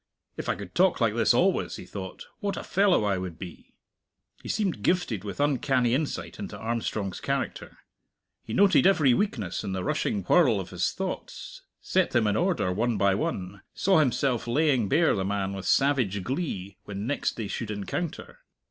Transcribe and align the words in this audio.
If 0.35 0.49
I 0.49 0.55
could 0.55 0.73
talk 0.73 0.99
like 0.99 1.13
this 1.13 1.31
always, 1.31 1.75
he 1.75 1.85
thought, 1.85 2.25
what 2.39 2.57
a 2.57 2.63
fellow 2.63 3.03
I 3.03 3.19
would 3.19 3.37
be! 3.37 3.75
He 4.41 4.49
seemed 4.49 4.81
gifted 4.81 5.23
with 5.23 5.39
uncanny 5.39 5.93
insight 5.93 6.39
into 6.39 6.57
Armstrong's 6.57 7.21
character. 7.21 7.77
He 8.43 8.51
noted 8.51 8.87
every 8.87 9.13
weakness 9.13 9.63
in 9.63 9.73
the 9.73 9.83
rushing 9.83 10.23
whirl 10.23 10.59
of 10.59 10.71
his 10.71 10.91
thoughts, 10.91 11.61
set 11.81 12.09
them 12.13 12.25
in 12.25 12.35
order 12.35 12.71
one 12.71 12.97
by 12.97 13.13
one, 13.13 13.61
saw 13.75 13.99
himself 13.99 14.47
laying 14.47 14.89
bare 14.89 15.13
the 15.13 15.23
man 15.23 15.53
with 15.53 15.67
savage 15.67 16.23
glee 16.23 16.77
when 16.85 17.05
next 17.05 17.35
they 17.35 17.47
should 17.47 17.69
encounter. 17.69 18.39